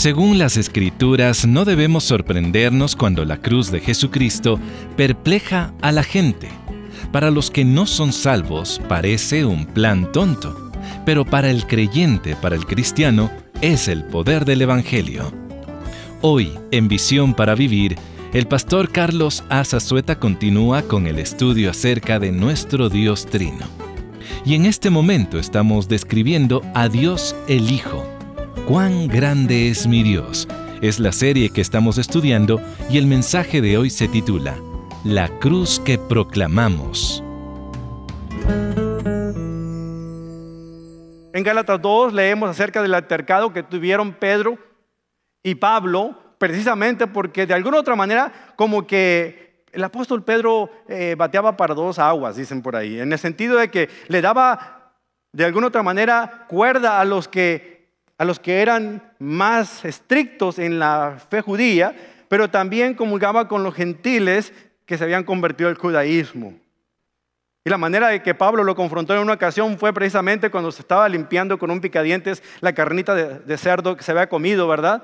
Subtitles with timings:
[0.00, 4.58] Según las escrituras, no debemos sorprendernos cuando la cruz de Jesucristo
[4.96, 6.48] perpleja a la gente.
[7.12, 10.72] Para los que no son salvos parece un plan tonto,
[11.04, 13.30] pero para el creyente, para el cristiano,
[13.60, 15.34] es el poder del Evangelio.
[16.22, 17.98] Hoy, en Visión para Vivir,
[18.32, 23.66] el pastor Carlos Azazueta continúa con el estudio acerca de nuestro Dios Trino.
[24.46, 28.19] Y en este momento estamos describiendo a Dios el Hijo.
[28.70, 30.46] ¿Cuán grande es mi Dios?
[30.80, 34.56] Es la serie que estamos estudiando y el mensaje de hoy se titula
[35.02, 37.20] La cruz que proclamamos.
[41.32, 44.56] En Gálatas 2 leemos acerca del altercado que tuvieron Pedro
[45.42, 51.56] y Pablo, precisamente porque de alguna otra manera como que el apóstol Pedro eh, bateaba
[51.56, 54.92] para dos aguas, dicen por ahí, en el sentido de que le daba
[55.32, 57.79] de alguna otra manera cuerda a los que
[58.20, 61.96] a los que eran más estrictos en la fe judía,
[62.28, 64.52] pero también comulgaba con los gentiles
[64.84, 66.52] que se habían convertido al judaísmo.
[67.64, 70.82] Y la manera de que Pablo lo confrontó en una ocasión fue precisamente cuando se
[70.82, 75.02] estaba limpiando con un picadientes la carnita de, cerdo que se había comido, ¿verdad?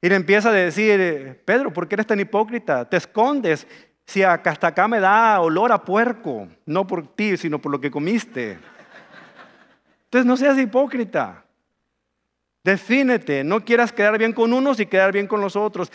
[0.00, 2.88] Y le empieza a decir, Pedro, ¿por qué eres tan hipócrita?
[2.88, 3.66] Te escondes
[4.06, 7.90] si hasta acá me da olor a puerco, no por ti, sino por lo que
[7.90, 8.58] comiste.
[10.04, 11.44] Entonces no seas hipócrita.
[12.64, 15.90] Defínete, no quieras quedar bien con unos y quedar bien con los otros.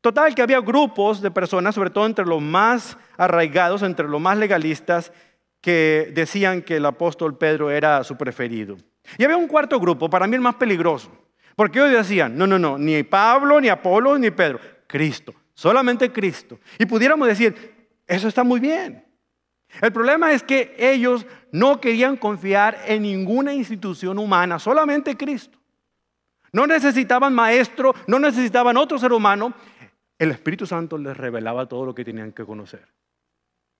[0.00, 4.36] Total, que había grupos de personas, sobre todo entre los más arraigados, entre los más
[4.36, 5.12] legalistas,
[5.60, 8.76] que decían que el apóstol Pedro era su preferido.
[9.16, 11.10] Y había un cuarto grupo, para mí el más peligroso,
[11.56, 16.58] porque ellos decían, no, no, no, ni Pablo, ni Apolo, ni Pedro, Cristo, solamente Cristo.
[16.78, 19.04] Y pudiéramos decir, eso está muy bien.
[19.80, 25.61] El problema es que ellos no querían confiar en ninguna institución humana, solamente Cristo.
[26.52, 29.54] No necesitaban maestro, no necesitaban otro ser humano.
[30.18, 32.86] El Espíritu Santo les revelaba todo lo que tenían que conocer.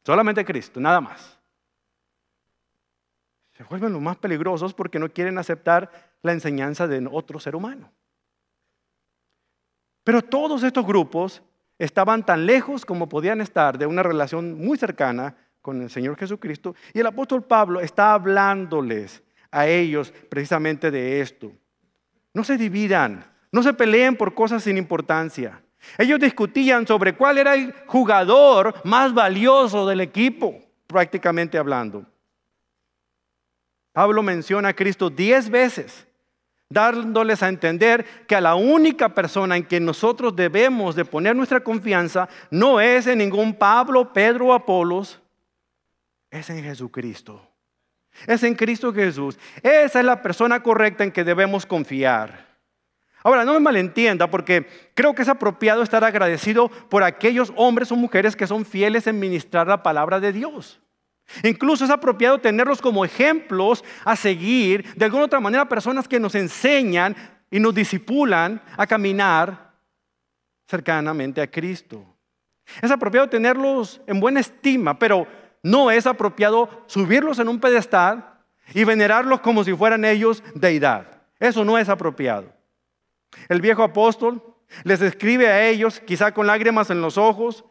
[0.04, 1.38] Solamente Cristo, nada más.
[3.52, 5.90] Se vuelven los más peligrosos porque no quieren aceptar
[6.22, 7.92] la enseñanza de otro ser humano.
[10.02, 11.42] Pero todos estos grupos
[11.78, 16.74] estaban tan lejos como podían estar de una relación muy cercana con el Señor Jesucristo.
[16.92, 21.52] Y el apóstol Pablo está hablándoles a ellos precisamente de esto.
[22.34, 25.62] No se dividan, no se peleen por cosas sin importancia.
[25.98, 32.06] Ellos discutían sobre cuál era el jugador más valioso del equipo, prácticamente hablando.
[33.92, 36.06] Pablo menciona a Cristo diez veces,
[36.70, 41.62] dándoles a entender que a la única persona en que nosotros debemos de poner nuestra
[41.62, 45.20] confianza no es en ningún Pablo, Pedro o Apolos,
[46.30, 47.51] es en Jesucristo.
[48.26, 49.38] Es en Cristo Jesús.
[49.62, 52.52] Esa es la persona correcta en que debemos confiar.
[53.24, 57.96] Ahora, no me malentienda porque creo que es apropiado estar agradecido por aquellos hombres o
[57.96, 60.80] mujeres que son fieles en ministrar la palabra de Dios.
[61.44, 66.34] Incluso es apropiado tenerlos como ejemplos a seguir, de alguna otra manera, personas que nos
[66.34, 67.16] enseñan
[67.50, 69.72] y nos disipulan a caminar
[70.66, 72.04] cercanamente a Cristo.
[72.80, 75.26] Es apropiado tenerlos en buena estima, pero
[75.62, 78.38] no es apropiado subirlos en un pedestal
[78.74, 81.22] y venerarlos como si fueran ellos deidad.
[81.38, 82.52] Eso no es apropiado.
[83.48, 84.42] El viejo apóstol
[84.84, 87.64] les escribe a ellos, quizá con lágrimas en los ojos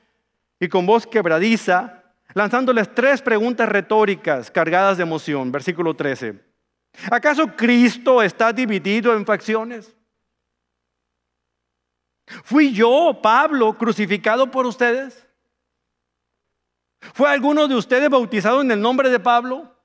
[0.60, 2.04] y con voz quebradiza,
[2.34, 5.52] lanzándoles tres preguntas retóricas cargadas de emoción.
[5.52, 6.40] Versículo 13.
[7.10, 9.96] ¿Acaso Cristo está dividido en facciones?
[12.44, 15.28] ¿Fui yo, Pablo, crucificado por ustedes?
[17.14, 19.76] ¿Fue alguno de ustedes bautizado en el nombre de Pablo?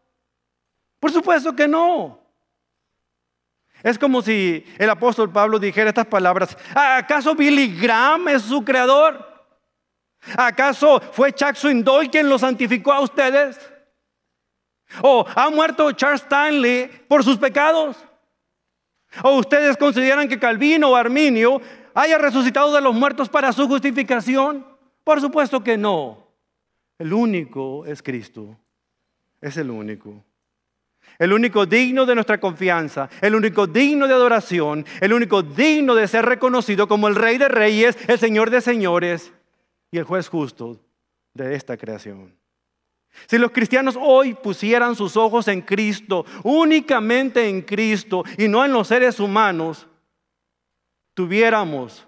[1.00, 2.21] Por supuesto que no.
[3.82, 6.56] Es como si el apóstol Pablo dijera estas palabras.
[6.75, 9.24] ¿Acaso Billy Graham es su creador?
[10.36, 13.59] ¿Acaso fue Chuck Swindoll quien lo santificó a ustedes?
[15.03, 17.97] ¿O ha muerto Charles Stanley por sus pecados?
[19.22, 21.60] ¿O ustedes consideran que Calvino o Arminio
[21.95, 24.66] haya resucitado de los muertos para su justificación?
[25.04, 26.26] Por supuesto que no.
[26.98, 28.57] El único es Cristo.
[29.41, 30.25] Es el único.
[31.19, 36.09] El único digno de nuestra confianza, el único digno de adoración, el único digno de
[36.09, 39.33] ser reconocido como el Rey de Reyes, el Señor de Señores
[39.91, 40.81] y el juez justo
[41.33, 42.34] de esta creación.
[43.27, 48.72] Si los cristianos hoy pusieran sus ojos en Cristo, únicamente en Cristo y no en
[48.72, 49.87] los seres humanos,
[51.15, 52.07] tuviéramos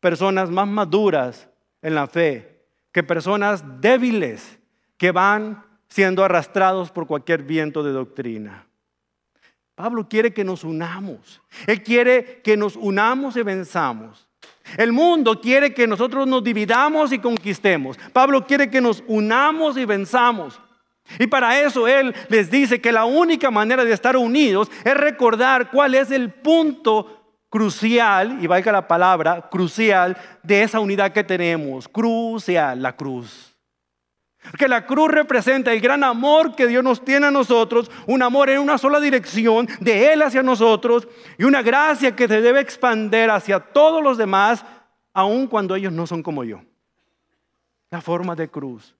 [0.00, 1.50] personas más maduras
[1.82, 2.57] en la fe
[2.92, 4.58] que personas débiles
[4.96, 8.66] que van siendo arrastrados por cualquier viento de doctrina.
[9.74, 11.40] Pablo quiere que nos unamos.
[11.66, 14.28] Él quiere que nos unamos y venzamos.
[14.76, 17.96] El mundo quiere que nosotros nos dividamos y conquistemos.
[18.12, 20.60] Pablo quiere que nos unamos y venzamos.
[21.18, 25.70] Y para eso Él les dice que la única manera de estar unidos es recordar
[25.70, 27.17] cuál es el punto
[27.50, 31.88] crucial, y valga la palabra, crucial, de esa unidad que tenemos.
[31.88, 33.56] Crucial, la cruz.
[34.56, 38.50] Que la cruz representa el gran amor que Dios nos tiene a nosotros, un amor
[38.50, 43.30] en una sola dirección, de Él hacia nosotros, y una gracia que se debe expandir
[43.30, 44.64] hacia todos los demás,
[45.12, 46.60] aun cuando ellos no son como yo.
[47.90, 48.94] La forma de cruz.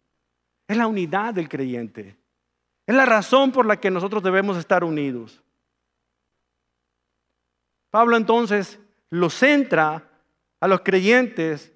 [0.67, 2.17] Es la unidad del creyente.
[2.87, 5.43] Es la razón por la que nosotros debemos estar unidos.
[7.90, 8.79] Pablo entonces
[9.11, 10.08] lo centra
[10.61, 11.73] a los creyentes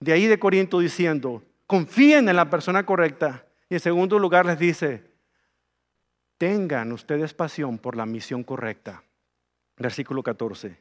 [0.00, 3.44] de ahí de Corinto diciendo, confíen en la persona correcta.
[3.68, 5.04] Y en segundo lugar les dice,
[6.38, 9.02] tengan ustedes pasión por la misión correcta.
[9.76, 10.80] Versículo 14.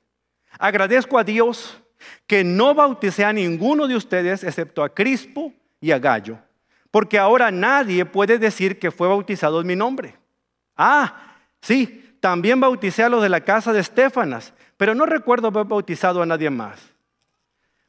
[0.58, 1.82] Agradezco a Dios
[2.26, 6.40] que no bauticé a ninguno de ustedes excepto a Crispo y a Gallo
[6.92, 10.16] porque ahora nadie puede decir que fue bautizado en mi nombre.
[10.76, 15.66] Ah, sí, también bauticé a los de la casa de Estefanas, pero no recuerdo haber
[15.66, 16.80] bautizado a nadie más.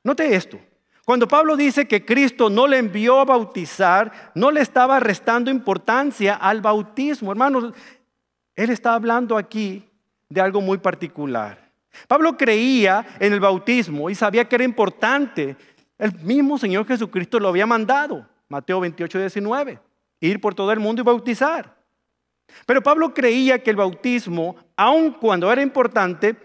[0.03, 0.59] Note esto.
[1.05, 6.35] Cuando Pablo dice que Cristo no le envió a bautizar, no le estaba restando importancia
[6.35, 7.33] al bautismo.
[7.33, 7.73] Hermanos,
[8.55, 9.89] él está hablando aquí
[10.29, 11.71] de algo muy particular.
[12.07, 15.57] Pablo creía en el bautismo y sabía que era importante.
[15.99, 18.27] El mismo Señor Jesucristo lo había mandado.
[18.49, 19.81] Mateo 28, 19.
[20.21, 21.80] Ir por todo el mundo y bautizar.
[22.67, 26.37] Pero Pablo creía que el bautismo, aun cuando era importante,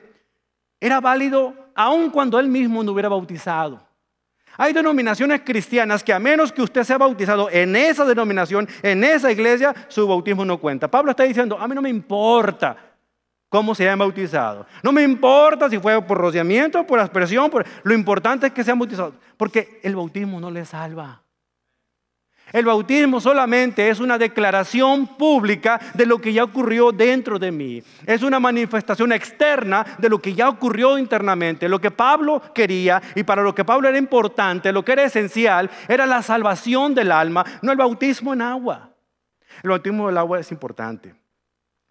[0.80, 3.86] era válido aun cuando él mismo no hubiera bautizado.
[4.58, 9.32] Hay denominaciones cristianas que a menos que usted sea bautizado en esa denominación, en esa
[9.32, 10.90] iglesia, su bautismo no cuenta.
[10.90, 12.78] Pablo está diciendo, a mí no me importa
[13.50, 14.66] cómo se hayan bautizado.
[14.82, 17.52] No me importa si fue por rociamiento, por aspersión,
[17.84, 19.16] lo importante es que sean bautizados.
[19.36, 21.25] Porque el bautismo no le salva.
[22.52, 27.82] El bautismo solamente es una declaración pública de lo que ya ocurrió dentro de mí.
[28.06, 31.68] Es una manifestación externa de lo que ya ocurrió internamente.
[31.68, 35.70] Lo que Pablo quería y para lo que Pablo era importante, lo que era esencial,
[35.88, 38.92] era la salvación del alma, no el bautismo en agua.
[39.64, 41.16] El bautismo del agua es importante.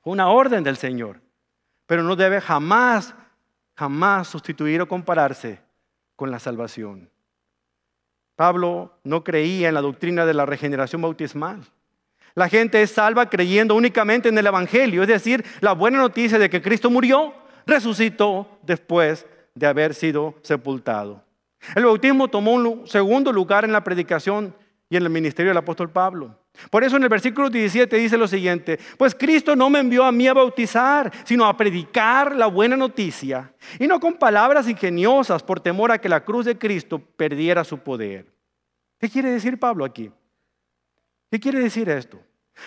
[0.05, 1.21] Una orden del Señor.
[1.87, 3.15] Pero no debe jamás,
[3.75, 5.61] jamás sustituir o compararse
[6.17, 7.11] con la salvación.
[8.37, 11.61] Pablo no creía en la doctrina de la regeneración bautismal.
[12.35, 16.51] La gente es salva creyendo únicamente en el Evangelio, es decir, la buena noticia de
[16.51, 17.33] que Cristo murió,
[17.67, 21.23] resucitó después de haber sido sepultado.
[21.77, 24.55] El bautismo tomó un segundo lugar en la predicación
[24.91, 26.37] y en el ministerio del apóstol Pablo.
[26.71, 30.13] Por eso en el versículo 17 dice lo siguiente, pues Cristo no me envió a
[30.13, 35.61] mí a bautizar, sino a predicar la buena noticia, y no con palabras ingeniosas por
[35.61, 38.33] temor a que la cruz de Cristo perdiera su poder.
[38.99, 40.11] ¿Qué quiere decir Pablo aquí?
[41.31, 42.21] ¿Qué quiere decir esto?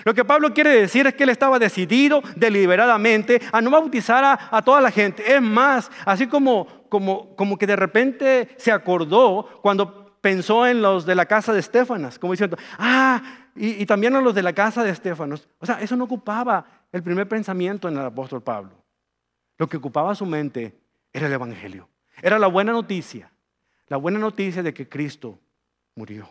[0.04, 4.62] Lo que Pablo quiere decir es que él estaba decidido deliberadamente a no bautizar a,
[4.62, 5.34] toda la gente.
[5.34, 11.06] Es más, así como, como, como que de repente se acordó cuando pensó en los
[11.06, 13.22] de la casa de Estefanas, como diciendo, ah,
[13.58, 15.48] y, también a los de la casa de Estefanos.
[15.60, 18.84] O sea, eso no ocupaba el primer pensamiento en el apóstol Pablo.
[19.58, 20.80] Lo que ocupaba su mente
[21.12, 21.90] era el Evangelio.
[22.22, 23.32] Era la buena noticia.
[23.88, 25.40] La buena noticia de que Cristo
[25.96, 26.30] murió,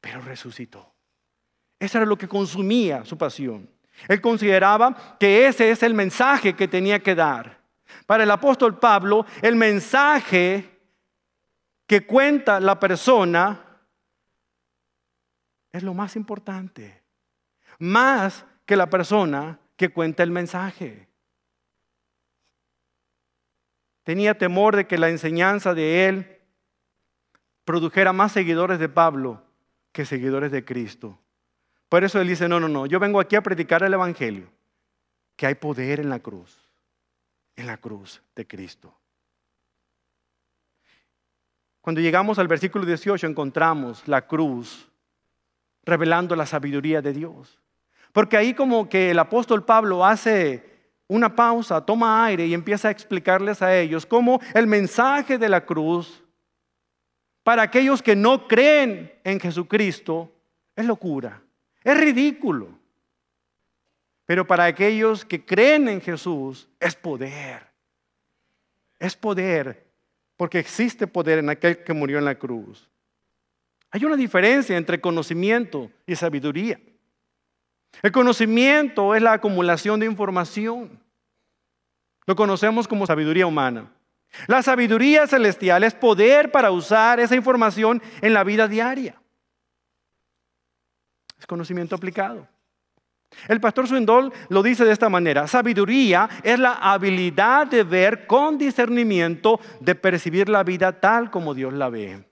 [0.00, 0.92] pero resucitó.
[1.78, 3.68] Eso era lo que consumía su pasión.
[4.08, 7.58] Él consideraba que ese es el mensaje que tenía que dar.
[8.06, 10.70] Para el apóstol Pablo, el mensaje
[11.86, 13.65] que cuenta la persona
[15.76, 17.02] es lo más importante,
[17.78, 21.08] más que la persona que cuenta el mensaje.
[24.02, 26.40] Tenía temor de que la enseñanza de él
[27.64, 29.42] produjera más seguidores de Pablo
[29.92, 31.18] que seguidores de Cristo.
[31.88, 34.48] Por eso él dice, no, no, no, yo vengo aquí a predicar el Evangelio,
[35.36, 36.70] que hay poder en la cruz,
[37.56, 38.96] en la cruz de Cristo.
[41.80, 44.88] Cuando llegamos al versículo 18 encontramos la cruz
[45.86, 47.58] revelando la sabiduría de Dios.
[48.12, 50.76] Porque ahí como que el apóstol Pablo hace
[51.08, 55.64] una pausa, toma aire y empieza a explicarles a ellos cómo el mensaje de la
[55.64, 56.24] cruz
[57.44, 60.32] para aquellos que no creen en Jesucristo
[60.74, 61.40] es locura,
[61.84, 62.68] es ridículo.
[64.26, 67.68] Pero para aquellos que creen en Jesús es poder.
[68.98, 69.86] Es poder,
[70.36, 72.88] porque existe poder en aquel que murió en la cruz.
[73.90, 76.78] Hay una diferencia entre conocimiento y sabiduría.
[78.02, 81.00] El conocimiento es la acumulación de información.
[82.26, 83.92] Lo conocemos como sabiduría humana.
[84.48, 89.20] La sabiduría celestial es poder para usar esa información en la vida diaria.
[91.38, 92.46] Es conocimiento aplicado.
[93.48, 98.56] El pastor Swindoll lo dice de esta manera, sabiduría es la habilidad de ver con
[98.56, 102.25] discernimiento, de percibir la vida tal como Dios la ve.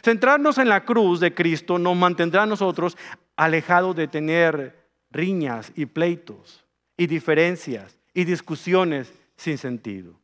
[0.00, 2.96] Centrarnos en la cruz de Cristo nos mantendrá a nosotros
[3.36, 6.64] alejados de tener riñas y pleitos
[6.96, 10.14] y diferencias y discusiones sin sentido.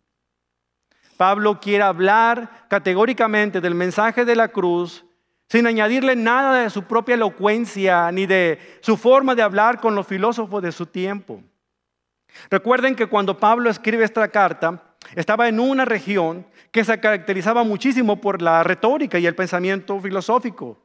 [1.16, 5.04] Pablo quiere hablar categóricamente del mensaje de la cruz
[5.48, 10.06] sin añadirle nada de su propia elocuencia ni de su forma de hablar con los
[10.06, 11.42] filósofos de su tiempo.
[12.50, 18.20] Recuerden que cuando Pablo escribe esta carta, estaba en una región que se caracterizaba muchísimo
[18.20, 20.78] por la retórica y el pensamiento filosófico.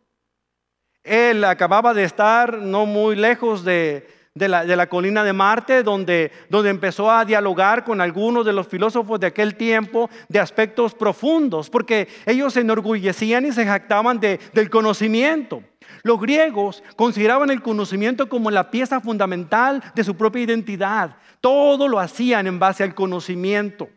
[1.04, 7.12] Él acababa de estar no muy lejos de, la, colina de Marte, donde, donde empezó
[7.12, 12.54] a dialogar con algunos de los filósofos de aquel tiempo de aspectos profundos, porque ellos
[12.54, 15.62] se enorgullecían y se jactaban del conocimiento.
[16.04, 21.18] Los griegos consideraban el conocimiento como la pieza fundamental de su propia identidad.
[21.42, 23.90] Todo lo hacían en base al conocimiento.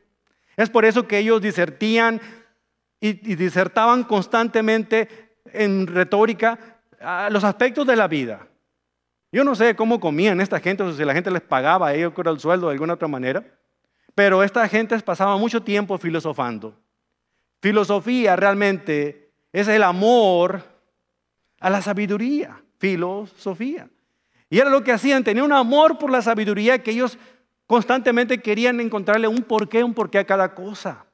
[0.56, 2.20] Es por eso que ellos disertían
[3.00, 6.58] y, disertaban constantemente en retórica
[7.30, 8.48] los aspectos de la vida.
[9.30, 12.12] Yo no sé cómo comían esta gente, o si la gente les pagaba a ellos
[12.12, 13.44] con el sueldo de alguna otra manera,
[14.14, 16.74] pero esta gente pasaba mucho tiempo filosofando.
[17.60, 20.62] Filosofía realmente es el amor
[21.60, 23.88] a la sabiduría, filosofía.
[24.48, 27.18] Y era lo que hacían, tenían un amor por la sabiduría que ellos
[27.66, 31.06] Constantemente querían encontrarle un porqué, un porqué a cada cosa.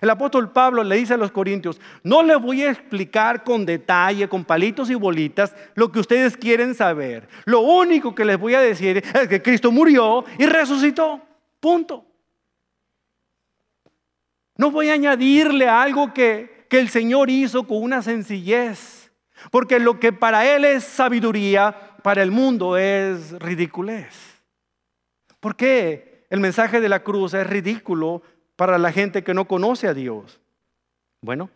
[0.00, 4.28] El apóstol Pablo le dice a los corintios, no les voy a explicar con detalle,
[4.28, 7.28] con palitos y bolitas, lo que ustedes quieren saber.
[7.44, 11.20] Lo único que les voy a decir es que Cristo murió y resucitó.
[11.60, 12.04] Punto.
[14.56, 19.12] No voy a añadirle algo que, que el Señor hizo con una sencillez.
[19.50, 24.35] Porque lo que para Él es sabiduría, para el mundo es ridiculez.
[25.46, 28.20] ¿Por qué el mensaje de la cruz es ridículo
[28.56, 30.40] para la gente que no conoce a Dios?
[31.20, 31.50] Bueno,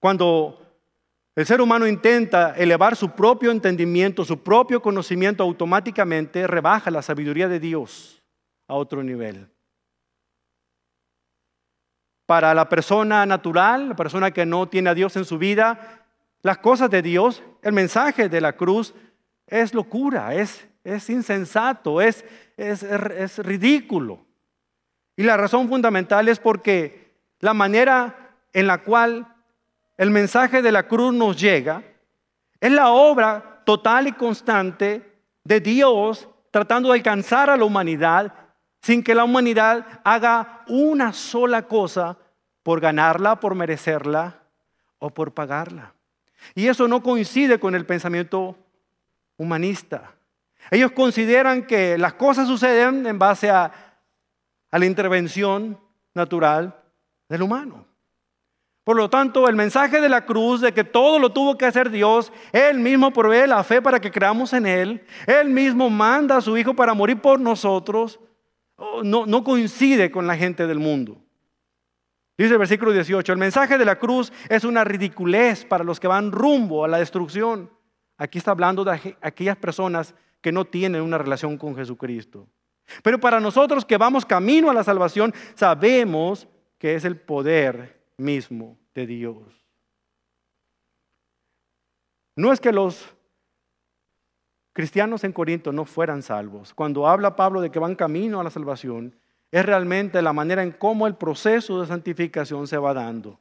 [0.00, 0.66] cuando
[1.36, 7.46] el ser humano intenta elevar su propio entendimiento, su propio conocimiento, automáticamente rebaja la sabiduría
[7.46, 8.22] de Dios
[8.66, 9.46] a otro nivel.
[12.24, 16.06] Para la persona natural, la persona que no tiene a Dios en su vida,
[16.40, 18.94] las cosas de Dios, el mensaje de la cruz
[19.46, 22.24] es locura, es, es insensato, es,
[22.56, 24.20] es, ridículo.
[25.16, 29.26] Y la razón fundamental es porque la manera en la cual
[29.96, 31.82] el mensaje de la cruz nos llega
[32.60, 35.10] es la obra total y constante
[35.42, 38.32] de Dios tratando de alcanzar a la humanidad
[38.82, 42.18] sin que la humanidad haga una sola cosa
[42.62, 44.42] por ganarla, por merecerla
[44.98, 45.94] o por pagarla.
[46.54, 48.56] Y eso no coincide con el pensamiento
[49.36, 50.14] humanista.
[50.70, 53.72] Ellos consideran que las cosas suceden en base a,
[54.70, 55.78] la intervención
[56.14, 56.74] natural
[57.28, 57.86] del humano.
[58.82, 61.90] Por lo tanto, el mensaje de la cruz de que todo lo tuvo que hacer
[61.90, 66.40] Dios, Él mismo provee la fe para que creamos en Él, Él mismo manda a
[66.40, 68.18] su Hijo para morir por nosotros,
[68.76, 71.24] oh, no, no coincide con la gente del mundo.
[72.36, 76.08] Dice el versículo 18, el mensaje de la cruz es una ridiculez para los que
[76.08, 77.70] van rumbo a la destrucción.
[78.18, 82.46] Aquí está hablando de aquellas personas que no tienen una relación con Jesucristo.
[83.02, 86.46] Pero para nosotros que vamos camino a la salvación, sabemos
[86.76, 89.38] que es el poder mismo de Dios.
[92.36, 93.06] No es que los
[94.74, 96.74] cristianos en Corinto no fueran salvos.
[96.74, 99.16] Cuando habla Pablo de que van camino a la salvación,
[99.50, 103.40] es realmente la manera en cómo el proceso de santificación se va dando.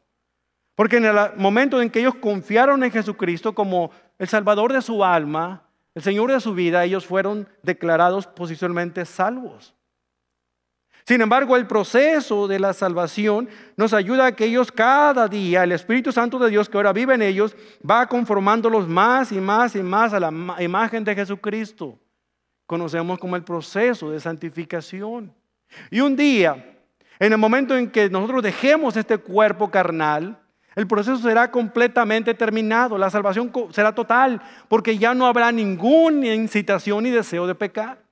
[0.73, 5.03] Porque en el momento en que ellos confiaron en Jesucristo como el Salvador de su
[5.03, 9.73] alma, el Señor de su vida, ellos fueron declarados posicionalmente salvos.
[11.05, 15.73] Sin embargo, el proceso de la salvación nos ayuda a que ellos cada día, el
[15.73, 17.55] Espíritu Santo de Dios que ahora vive en ellos,
[17.87, 20.31] va conformándolos más y más y más a la
[20.61, 21.99] imagen de Jesucristo.
[22.65, 25.33] Conocemos como el proceso de santificación.
[25.91, 26.77] Y un día,
[27.19, 30.39] en el momento en que nosotros dejemos este cuerpo carnal,
[30.75, 37.03] el proceso será completamente terminado, la salvación será total, porque ya no habrá ninguna incitación
[37.03, 38.03] ni deseo de pecar.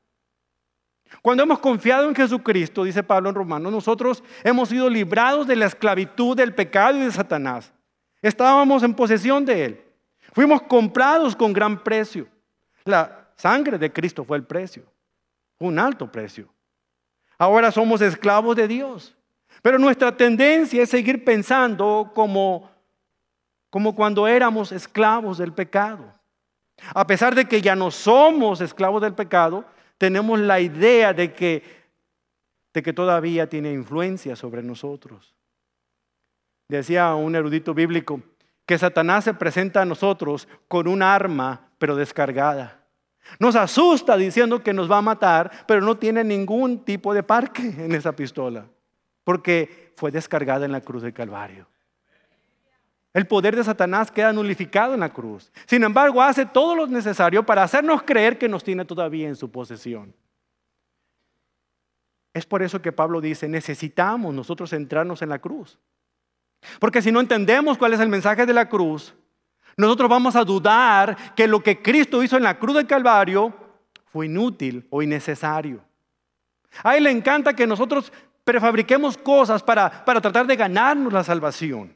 [1.22, 5.65] Cuando hemos confiado en Jesucristo, dice Pablo en Romanos, nosotros hemos sido librados de la
[5.65, 7.74] esclavitud del pecado y de Satanás.
[8.22, 9.86] Estábamos en posesión de Él.
[10.32, 12.27] Fuimos comprados con gran precio.
[12.86, 14.84] La sangre de Cristo fue el precio.
[15.60, 16.51] un alto precio.
[17.38, 19.15] Ahora somos esclavos de Dios.
[19.62, 22.70] Pero nuestra tendencia es seguir pensando como,
[23.70, 26.13] como cuando éramos esclavos del pecado.
[26.94, 29.65] A pesar de que ya no somos esclavos del pecado,
[29.98, 31.63] tenemos la idea de que,
[32.74, 35.36] de que todavía tiene influencia sobre nosotros.
[36.68, 38.22] Decía un erudito bíblico
[38.65, 42.80] que Satanás se presenta a nosotros con un arma, pero descargada.
[43.39, 47.62] Nos asusta diciendo que nos va a matar, pero no tiene ningún tipo de parque
[47.62, 48.65] en esa pistola,
[49.23, 51.67] porque fue descargada en la cruz del Calvario.
[53.13, 55.51] El poder de Satanás queda nulificado en la cruz.
[55.65, 59.51] Sin embargo, hace todo lo necesario para hacernos creer que nos tiene todavía en su
[59.51, 60.13] posesión.
[62.33, 65.77] Es por eso que Pablo dice, necesitamos nosotros centrarnos en la cruz.
[66.79, 69.13] Porque si no entendemos cuál es el mensaje de la cruz,
[69.75, 73.53] nosotros vamos a dudar que lo que Cristo hizo en la cruz del Calvario
[74.05, 75.83] fue inútil o innecesario.
[76.83, 78.13] A Él le encanta que nosotros
[78.51, 81.96] prefabriquemos cosas para, para tratar de ganarnos la salvación.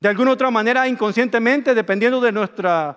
[0.00, 2.96] De alguna otra manera, inconscientemente, dependiendo de nuestra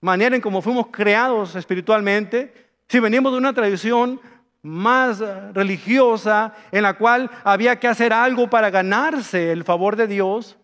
[0.00, 2.52] manera en cómo fuimos creados espiritualmente,
[2.88, 4.20] si venimos de una tradición
[4.62, 5.20] más
[5.52, 10.58] religiosa en la cual había que hacer algo para ganarse el favor de Dios,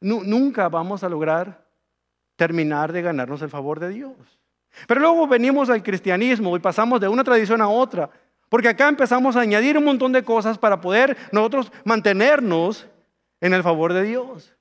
[0.00, 1.64] nunca vamos a lograr
[2.34, 4.16] terminar de ganarnos el favor de Dios.
[4.88, 8.10] Pero luego venimos al cristianismo y pasamos de una tradición a otra,
[8.50, 12.86] porque acá empezamos a añadir un montón de cosas para poder nosotros mantenernos
[13.40, 14.52] en el favor de Dios.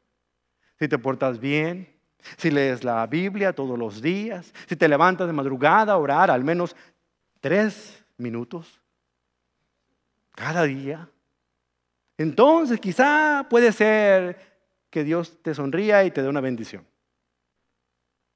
[0.78, 2.00] Si te portas bien,
[2.38, 6.44] si lees la Biblia todos los días, si te levantas de madrugada a orar al
[6.44, 6.76] menos
[7.42, 8.80] tres minutos
[10.36, 11.10] cada día,
[12.16, 14.38] entonces quizá puede ser
[14.92, 16.86] que Dios te sonría y te dé una bendición.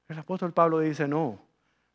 [0.08, 1.40] El apóstol Pablo dice, no,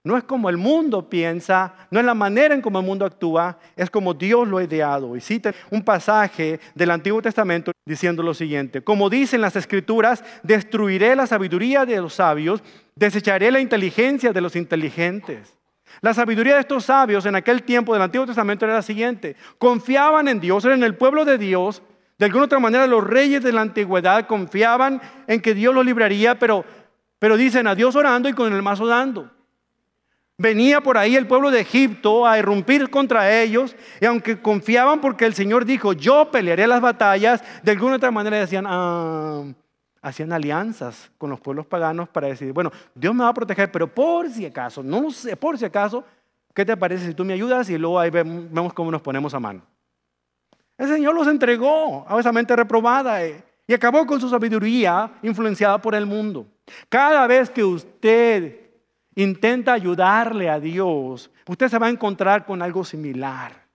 [0.04, 3.60] no es como el mundo piensa, no es la manera en cómo el mundo actúa,
[3.76, 5.16] es como Dios lo ha ideado.
[5.16, 11.16] Y cita un pasaje del Antiguo Testamento diciendo lo siguiente, como dicen las escrituras, destruiré
[11.16, 12.64] la sabiduría de los sabios,
[12.96, 15.58] desecharé la inteligencia de los inteligentes.
[16.02, 20.30] La sabiduría de estos sabios en aquel tiempo del Antiguo Testamento era la siguiente, confiaban
[20.30, 21.82] en Dios, eran el pueblo de Dios,
[22.18, 26.40] de alguna otra manera los reyes de la antigüedad confiaban en que Dios los libraría,
[26.40, 26.64] pero,
[27.18, 29.30] pero dicen a Dios orando y con el mazo dando.
[30.40, 35.26] Venía por ahí el pueblo de Egipto a irrumpir contra ellos y aunque confiaban porque
[35.26, 39.44] el Señor dijo, yo pelearé las batallas, de alguna otra manera decían, ah,
[40.02, 43.94] hacían alianzas con los pueblos paganos para decir, bueno, Dios me va a proteger, pero
[43.94, 46.06] por si acaso, no sé, por si acaso,
[46.54, 47.70] ¿qué te parece si tú me ayudas?
[47.70, 49.62] Y luego ahí vemos cómo nos ponemos a mano.
[50.78, 55.82] El Señor los entregó a esa mente reprobada eh, y acabó con su sabiduría influenciada
[55.82, 56.48] por el mundo.
[56.88, 58.69] Cada vez que usted
[59.24, 63.68] intenta ayudarle a Dios, usted se va a encontrar con algo similar.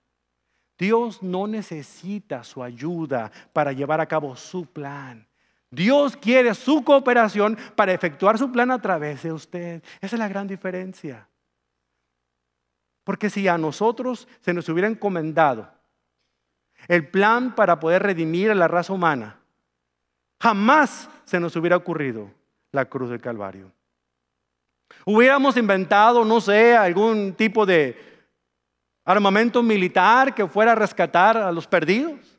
[0.78, 5.26] Dios no necesita su ayuda para llevar a cabo su plan.
[5.70, 9.82] Dios quiere su cooperación para efectuar su plan a través de usted.
[10.00, 11.28] Esa es la gran diferencia.
[13.02, 15.68] Porque si a nosotros se nos hubiera encomendado
[16.88, 19.38] el plan para poder redimir a la raza humana.
[20.40, 22.30] Jamás se nos hubiera ocurrido
[22.72, 23.72] la cruz del Calvario.
[25.06, 27.96] Hubiéramos inventado, no sé, algún tipo de
[29.04, 32.38] armamento militar que fuera a rescatar a los perdidos,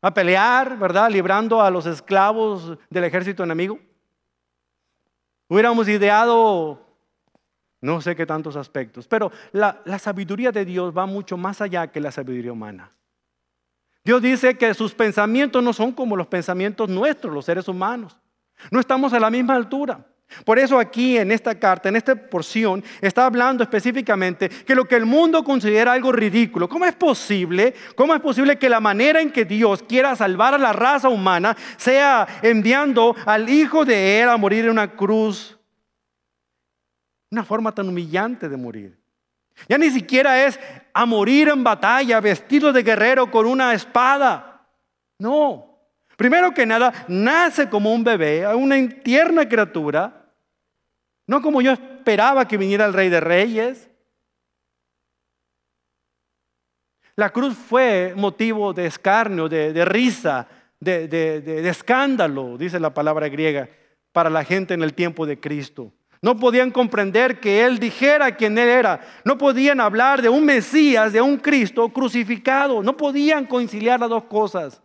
[0.00, 1.10] a pelear, ¿verdad?
[1.10, 3.78] Librando a los esclavos del ejército enemigo.
[5.48, 6.80] Hubiéramos ideado
[7.82, 11.88] no sé qué tantos aspectos, pero la, la sabiduría de Dios va mucho más allá
[11.88, 12.92] que la sabiduría humana.
[14.04, 18.18] Dios dice que sus pensamientos no son como los pensamientos nuestros, los seres humanos.
[18.70, 20.06] No estamos a la misma altura.
[20.44, 24.96] Por eso aquí en esta carta, en esta porción, está hablando específicamente que lo que
[24.96, 27.74] el mundo considera algo ridículo, ¿cómo es posible?
[27.94, 31.56] ¿Cómo es posible que la manera en que Dios quiera salvar a la raza humana
[31.76, 35.58] sea enviando al Hijo de Él a morir en una cruz?
[37.30, 38.98] Una forma tan humillante de morir.
[39.68, 40.58] Ya ni siquiera es
[40.92, 44.66] a morir en batalla vestido de guerrero con una espada.
[45.18, 45.72] No.
[46.16, 50.21] Primero que nada, nace como un bebé, una tierna criatura.
[51.26, 53.88] No como yo esperaba que viniera el rey de reyes.
[57.16, 60.48] La cruz fue motivo de escarnio, de, risa,
[60.80, 63.68] de escándalo, dice la palabra griega,
[64.12, 65.92] para la gente en el tiempo de Cristo.
[66.24, 69.00] No podían comprender que Él dijera quién Él era.
[69.24, 72.80] No podían hablar de un Mesías, de un Cristo crucificado.
[72.80, 74.80] No podían conciliar las dos cosas.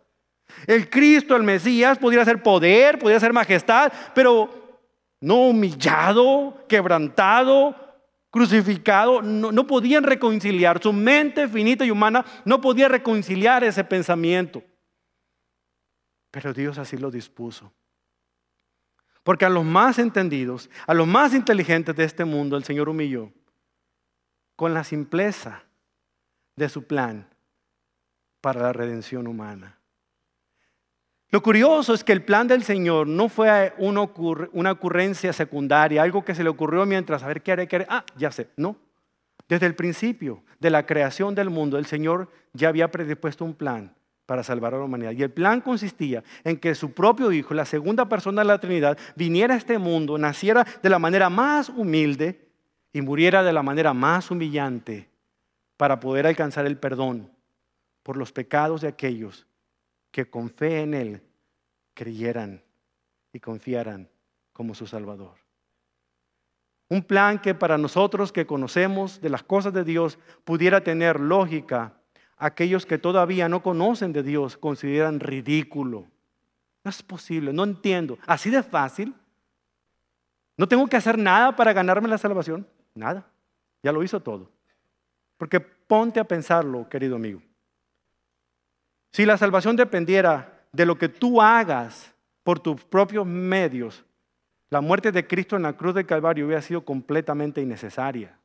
[0.66, 4.57] El Cristo, el Mesías, podría ser poder, podría ser majestad, pero
[5.20, 7.74] no humillado, quebrantado,
[8.30, 10.82] crucificado, no, podían reconciliar.
[10.82, 14.62] Su mente finita y humana no podía reconciliar ese pensamiento.
[16.30, 17.72] Pero Dios así lo dispuso.
[19.22, 23.32] Porque a los más entendidos, a los más inteligentes de este mundo, el Señor humilló
[24.56, 25.64] con la simpleza
[26.56, 27.28] de su plan
[28.40, 29.77] para la redención humana.
[31.30, 34.00] Lo curioso es que el plan del Señor no fue una,
[34.72, 37.86] ocurrencia secundaria, algo que se le ocurrió mientras, a ver qué haré, qué haré.
[37.90, 38.76] Ah, ya sé, no.
[39.46, 43.94] Desde el principio de la creación del mundo, el Señor ya había predispuesto un plan
[44.24, 45.12] para salvar a la humanidad.
[45.12, 48.98] Y el plan consistía en que su propio Hijo, la segunda persona de la Trinidad,
[49.14, 52.48] viniera a este mundo, naciera de la manera más humilde
[52.92, 55.08] y muriera de la manera más humillante
[55.76, 57.30] para poder alcanzar el perdón
[58.02, 59.47] por los pecados de aquellos
[60.10, 61.22] que con fe en Él
[61.94, 62.62] creyeran
[63.32, 64.08] y confiaran
[64.52, 65.36] como su Salvador.
[66.88, 71.94] Un plan que para nosotros que conocemos de las cosas de Dios pudiera tener lógica,
[72.36, 76.06] aquellos que todavía no conocen de Dios consideran ridículo.
[76.82, 78.18] No es posible, no entiendo.
[78.26, 79.14] Así de fácil.
[80.56, 82.66] No tengo que hacer nada para ganarme la salvación.
[82.94, 83.26] Nada.
[83.82, 84.50] Ya lo hizo todo.
[85.36, 87.42] Porque ponte a pensarlo, querido amigo.
[89.18, 94.04] Si la salvación dependiera de lo que tú hagas por tus propios medios,
[94.70, 98.38] la muerte de Cristo en la cruz del Calvario hubiera sido completamente innecesaria.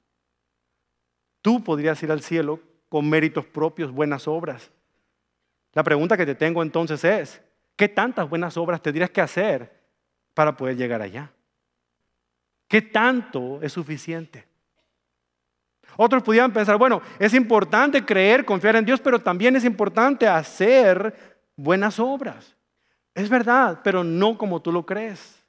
[1.43, 2.59] Tú podrías ir al cielo
[2.89, 4.71] con méritos propios, buenas obras.
[5.73, 7.43] La pregunta que te tengo entonces es,
[7.75, 9.79] ¿qué tantas buenas obras tendrías que hacer
[10.33, 11.31] para poder llegar allá?
[12.67, 14.47] ¿Qué tanto es suficiente?
[15.97, 21.13] Otros pudieran pensar, bueno, es importante creer, confiar en Dios, pero también es importante hacer
[21.55, 22.55] buenas obras.
[23.13, 25.43] Es verdad, pero no como tú lo crees.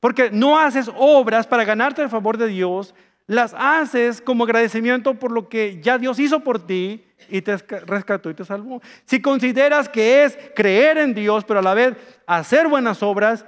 [0.00, 2.94] Porque no haces obras para ganarte el favor de Dios,
[3.26, 8.28] las haces como agradecimiento por lo que ya Dios hizo por ti y te rescató
[8.30, 8.82] y te salvó.
[9.04, 13.46] Si consideras que es creer en Dios, pero a la vez hacer buenas obras,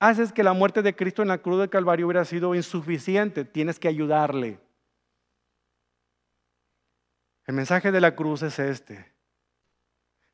[0.00, 3.44] haces que la muerte de Cristo en la cruz del Calvario hubiera sido insuficiente.
[3.44, 4.58] Tienes que ayudarle.
[7.52, 9.12] El mensaje de la cruz es este.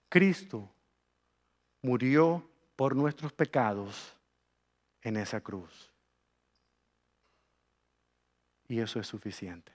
[0.09, 0.71] Cristo
[1.83, 4.15] murió por nuestros pecados
[5.03, 5.91] en esa cruz.
[8.69, 9.73] Y eso es suficiente.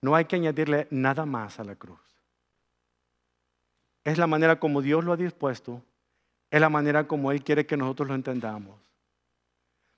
[0.00, 1.98] No hay que añadirle nada más a la cruz.
[4.04, 5.82] Es la manera como Dios lo ha dispuesto,
[6.52, 8.78] es la manera como Él quiere que nosotros lo entendamos.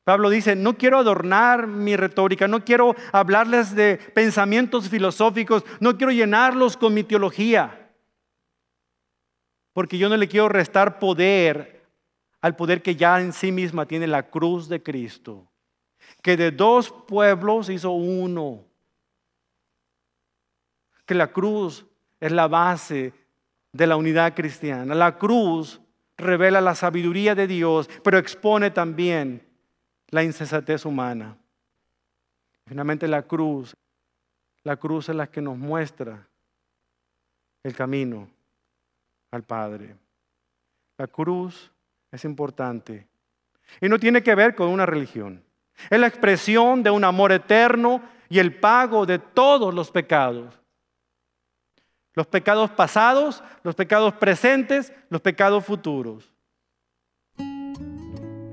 [0.04, 6.12] Pablo dice, no quiero adornar mi retórica, no quiero hablarles de pensamientos filosóficos, no quiero
[6.12, 7.90] llenarlos con mi teología,
[9.72, 11.86] porque yo no le quiero restar poder
[12.40, 15.46] al poder que ya en sí misma tiene la cruz de Cristo,
[16.20, 18.64] que de dos pueblos hizo uno,
[21.06, 21.86] que la cruz
[22.18, 23.12] es la base
[23.70, 25.80] de la unidad cristiana, la cruz
[26.16, 29.51] revela la sabiduría de Dios, pero expone también
[30.12, 31.36] la insensatez humana.
[32.66, 33.74] Finalmente la cruz,
[34.62, 36.28] la cruz es la que nos muestra
[37.64, 38.28] el camino
[39.32, 39.96] al Padre.
[40.98, 41.72] La cruz
[42.12, 43.08] es importante
[43.80, 45.42] y no tiene que ver con una religión.
[45.88, 50.54] Es la expresión de un amor eterno y el pago de todos los pecados.
[52.14, 56.30] Los pecados pasados, los pecados presentes, los pecados futuros.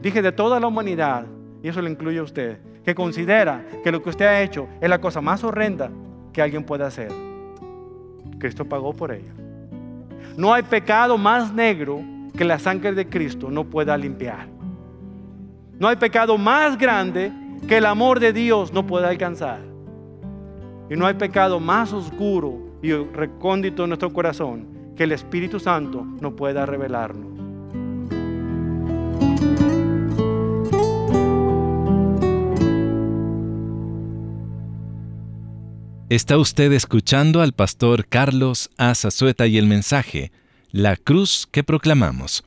[0.02, 1.28] Dije de toda la humanidad,
[1.62, 4.89] y eso lo incluye a usted, que considera que lo que usted ha hecho es
[4.89, 5.91] la cosa más horrenda
[6.32, 7.12] que alguien puede hacer.
[8.39, 9.34] Cristo pagó por ella.
[10.38, 12.02] No hay pecado más negro
[12.38, 14.48] que la sangre de Cristo no pueda limpiar.
[15.78, 17.32] No hay pecado más grande
[17.67, 19.60] que el amor de Dios no pueda alcanzar.
[20.89, 26.06] Y no hay pecado más oscuro y recóndito en nuestro corazón que el Espíritu Santo
[26.19, 27.38] no pueda revelarnos.
[36.10, 40.32] Está usted escuchando al pastor Carlos Azazueta y el mensaje,
[40.72, 42.43] La cruz que proclamamos,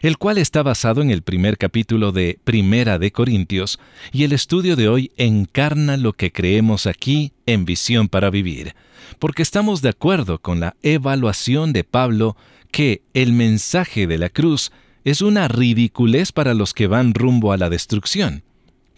[0.00, 3.80] el cual está basado en el primer capítulo de Primera de Corintios,
[4.12, 8.76] y el estudio de hoy encarna lo que creemos aquí en Visión para Vivir,
[9.18, 12.36] porque estamos de acuerdo con la evaluación de Pablo
[12.70, 14.70] que el mensaje de la cruz
[15.02, 18.44] es una ridiculez para los que van rumbo a la destrucción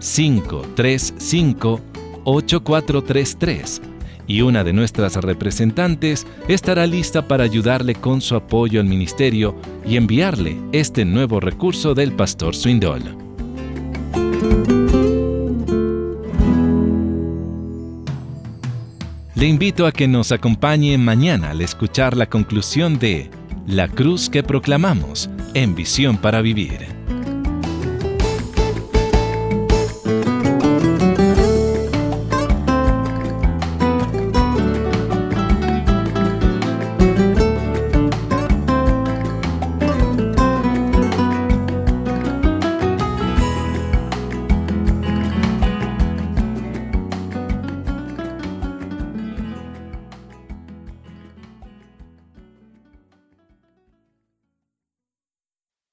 [0.00, 1.80] 535
[2.24, 3.82] 8433
[4.28, 9.96] y una de nuestras representantes estará lista para ayudarle con su apoyo al ministerio y
[9.96, 13.02] enviarle este nuevo recurso del pastor Swindoll.
[19.34, 23.30] Le invito a que nos acompañe mañana al escuchar la conclusión de
[23.66, 26.97] La cruz que proclamamos en Visión para Vivir.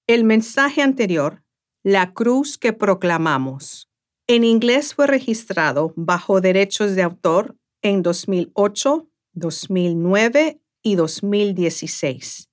[0.08, 1.42] El mensaje anterior,
[1.82, 3.90] la cruz que proclamamos,
[4.28, 12.52] en inglés fue registrado bajo derechos de autor en 2008, 2009 y 2016.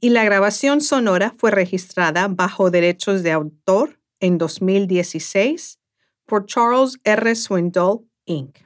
[0.00, 5.78] Y la grabación sonora fue registrada bajo derechos de autor en 2016
[6.24, 7.34] por Charles R.
[7.34, 8.60] Swindoll, Inc.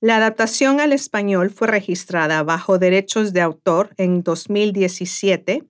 [0.00, 5.69] La adaptación al español fue registrada bajo derechos de autor en 2017